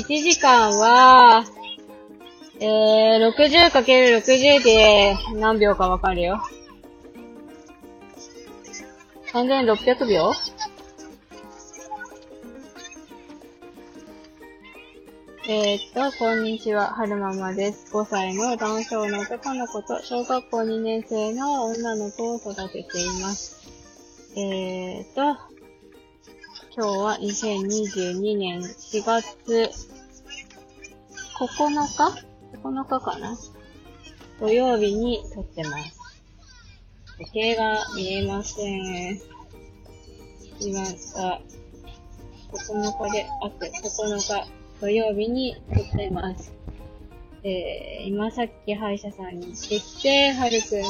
[0.00, 1.44] 1時間は、
[2.58, 6.40] えー、60×60 で何秒かわかるよ。
[9.32, 10.32] 3600秒？
[15.46, 17.92] えー、っと、こんにちは、はるままです。
[17.92, 23.68] 5歳の男性の男の子と小学校2年生の女の子を育てています。
[24.36, 25.49] えー、っと、
[26.72, 29.36] 今日は2022年4月
[31.36, 32.04] 9日
[32.62, 33.36] ?9 日かな？
[34.38, 35.98] 土曜日に撮ってます。
[37.18, 39.20] 時計が見えません。
[40.60, 41.40] 今が
[42.52, 44.48] 9日で、あと9日
[44.80, 46.52] 土曜日に撮ってます。
[47.42, 50.88] えー、今さっき歯医者さんに行ってきて、はるくんの、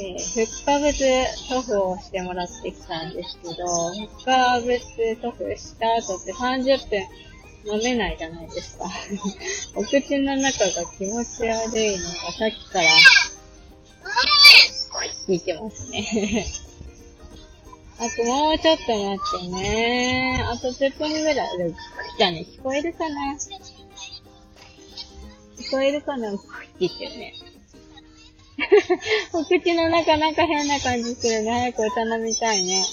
[0.00, 3.64] えー、復化物塗布をしてもらってきたんですけど、
[4.08, 8.84] 復化物塗布した後って30分飲めないじゃないですか。
[9.74, 12.88] お口の中が気持ち悪いのがさっきから
[15.26, 16.46] 聞いてますね。
[17.98, 20.40] あともうちょっと待ってね。
[20.48, 21.74] あと10分ぐらい。
[22.16, 23.36] じゃあね、聞こえるかな？
[25.56, 26.32] 聞こえるかな？
[26.32, 26.38] って
[26.78, 27.34] 言ってるね。
[29.32, 31.50] お口の中なんか変な感じするね。
[31.50, 32.84] 早くお茶飲みたいね。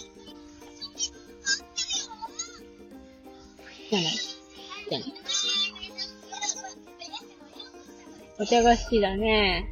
[3.89, 4.13] じゃない。
[4.89, 5.13] じゃない。
[8.37, 9.71] お茶が好きだね。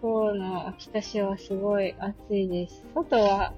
[0.00, 2.84] 今日の秋田市はすごい暑いです。
[2.94, 3.54] 外は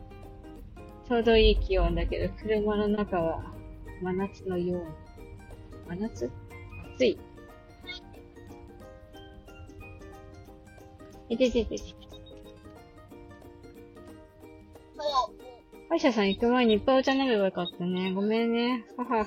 [1.09, 3.55] ちょうどいい気温だけど、車の中は
[4.03, 4.87] 真夏のように。
[5.89, 6.31] 真夏？
[6.95, 7.19] 暑い。
[11.29, 11.83] いてててて。
[15.89, 18.13] 歯医者さん行く前にいっぱいお茶飲めばよかったね。
[18.13, 18.85] ごめんね。
[18.97, 19.25] 母、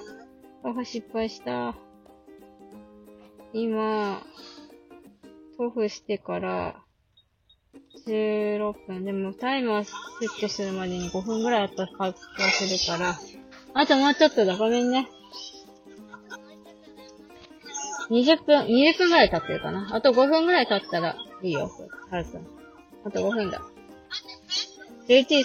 [0.64, 1.76] 母失敗した。
[3.54, 4.22] 今、
[5.58, 6.84] 塗布してから、
[8.06, 9.06] 16分。
[9.06, 13.16] でもタイマーセットするまでに5分ぐらいあった気がするから。
[13.74, 14.58] あともうちょっとだ。
[14.58, 15.08] ごめんね。
[18.10, 19.90] 20分、20分ぐらい経ってるかな。
[19.94, 21.72] あと5分ぐらい経ったらいいよ。
[22.10, 22.48] はるくん。
[23.06, 23.62] あと5分だ。
[25.08, 25.36] 11時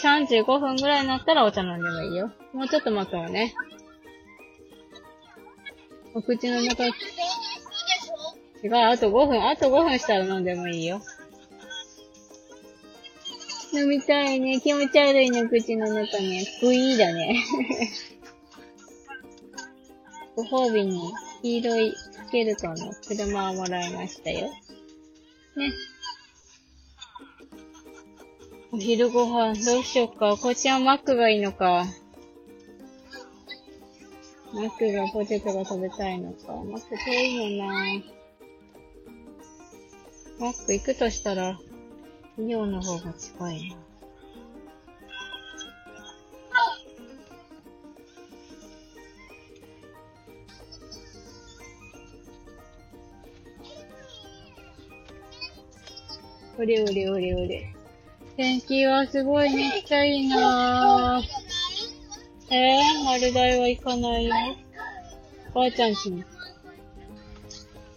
[0.41, 2.32] 35分ぐらいになったらお茶飲んでもいいよ。
[2.53, 3.54] もうちょっと待とうね。
[6.14, 6.88] お口の中、違
[8.69, 11.00] う、あと5分、あと5分したら飲んでもいいよ。
[13.72, 14.60] 飲みたいね。
[14.60, 16.44] 気持ち悪いね、口の中ね。
[16.60, 17.42] グイーだね。
[20.36, 21.00] ご褒美に
[21.42, 24.50] 黄色いスケルトンの車をもらいましたよ。
[25.57, 25.73] ね。
[28.73, 30.37] お昼ご飯どうしようか？
[30.37, 31.85] こっちはマックがいいのか？
[34.55, 36.53] マックがポテトが食べたいのか？
[36.53, 37.75] マック遠いもんな。
[40.41, 41.59] マック行くとしたら、
[42.39, 43.77] イオンの方が近いな。
[56.59, 57.75] おれおれおれおれ。
[58.37, 61.23] 天気はすごいめっちゃいいなぁ。
[62.55, 64.35] えー、丸大は行かないよ。
[65.55, 66.25] ばあちゃんちに。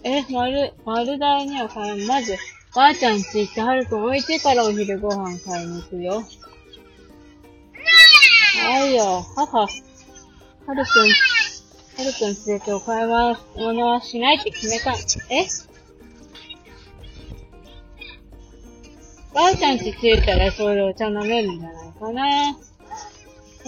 [0.03, 2.07] え、丸、丸大には買えん。
[2.07, 2.37] まず、
[2.75, 6.23] ばあちゃんち行ってはるくん置いてからお昼ご飯買いに行くよ。
[8.63, 9.59] はいよ、母。
[9.59, 9.71] はる
[10.67, 10.85] くん、は
[12.03, 14.93] るくん連れてお買い物はしないって決めた。
[15.29, 15.45] え？
[19.35, 22.53] ばあちゃんち着いたらそれでお茶飲めるんじゃないかな。
[22.53, 22.57] も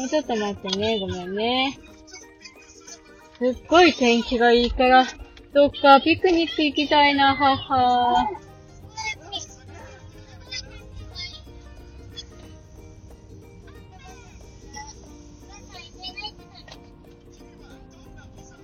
[0.05, 1.77] うちょっと待ってね、ごめんね。
[3.37, 5.05] すっごい天気がいいから、
[5.53, 8.29] どっかピクニック行きたいな、はは。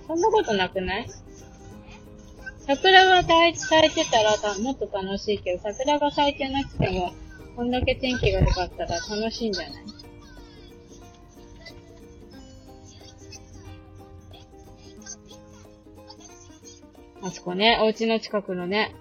[0.06, 1.06] そんなことなくない？
[2.66, 7.12] 桜が咲い咲いてたらたもっと楽しいけど、桜が咲いてなくても、
[7.56, 9.84] こんだけ天気が良かったら楽しいんじゃない？
[17.22, 18.94] あそこね、お家の近くのね。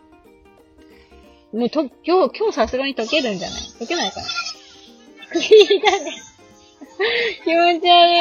[1.53, 3.59] もうと、今日、今日さすがに溶けるんじゃない？
[3.59, 4.27] 溶けないかな
[5.31, 5.41] 首
[5.81, 6.11] だね。
[7.43, 8.11] 気持ち悪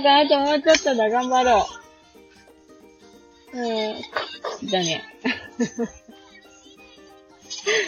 [0.00, 0.18] いな。
[0.20, 1.66] あともうちょっとだ、頑張ろ
[3.54, 3.58] う。
[3.58, 3.62] う
[3.92, 3.96] ん。
[4.64, 5.04] だね。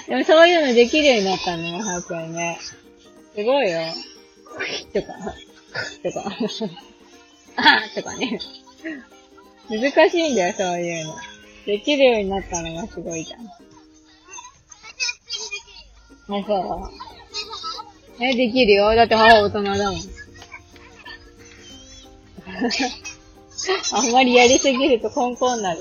[0.08, 2.58] でもそういうのできるようになったのよ、早くにね。
[3.34, 3.80] すごいよ。
[4.92, 5.12] とか、
[6.02, 6.36] とか、
[7.56, 8.38] あとかね。
[9.68, 11.16] 難しいんだよ、そういうの。
[11.66, 13.46] できるようになったのがすごいじゃん。
[13.46, 13.50] あ、
[16.46, 16.90] そ
[18.20, 18.24] う。
[18.24, 18.94] え、できるよ。
[18.94, 20.00] だって母大人だもん。
[23.92, 25.80] あんまりやりすぎるとコンコンになる。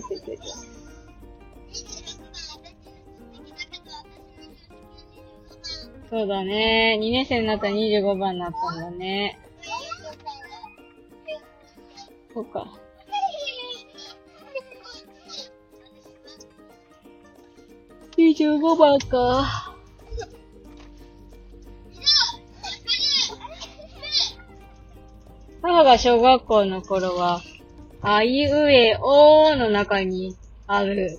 [0.00, 0.38] てててて。
[6.10, 6.98] そうだね。
[7.00, 9.38] 2年生になったら25番になったんだね。
[12.32, 12.66] そうか。
[18.16, 19.74] 25番か。
[25.62, 27.40] 母が小学校の頃は、
[28.06, 30.36] あいうえおーの中に
[30.66, 31.18] ある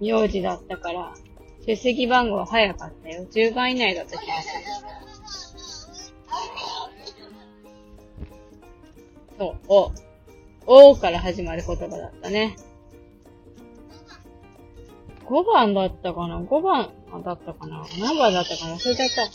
[0.00, 1.14] 名字だったから、
[1.66, 3.26] 出席番号早かったよ。
[3.30, 4.64] 10番以内だった気がする。
[9.38, 9.92] そう、お。
[10.90, 12.56] おから始まる言葉だったね。
[15.26, 16.92] 5番だったかな ?5 番
[17.24, 17.84] だったかな？
[18.00, 18.76] 何番だったかな？
[18.76, 19.26] 忘れちゃった。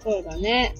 [0.00, 0.74] そうだね。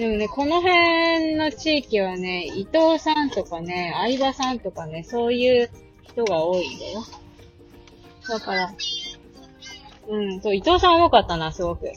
[0.00, 5.70] でもね、この辺の地域はね、伊藤さんとかね、相葉さんとかね、そういう
[6.04, 7.04] 人が多いんだよ。
[8.26, 8.74] だから、
[10.08, 11.92] うん、そう、伊藤さん多かったな、すごく。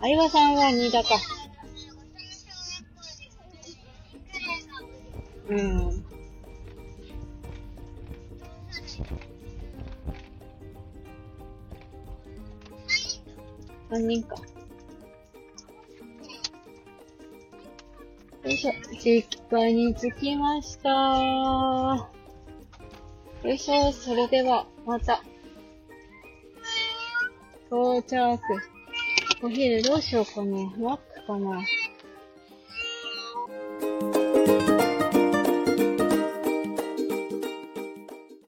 [0.00, 1.08] 相葉さんは新田か。
[5.50, 6.04] うん。
[13.90, 14.36] 3人か。
[18.62, 18.72] しょ。
[19.02, 20.90] 実家に着きました。
[23.42, 23.90] よいしょ。
[23.90, 25.20] それでは、また。
[27.66, 28.38] 到着。
[29.42, 30.56] お昼どうしようかな。
[30.78, 31.60] マックかな。